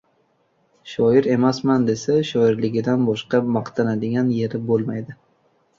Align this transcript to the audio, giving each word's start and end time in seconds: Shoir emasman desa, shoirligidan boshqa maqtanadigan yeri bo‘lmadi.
Shoir 0.93 1.29
emasman 1.35 1.85
desa, 1.89 2.15
shoirligidan 2.31 3.07
boshqa 3.11 3.45
maqtanadigan 3.59 4.35
yeri 4.41 4.65
bo‘lmadi. 4.73 5.21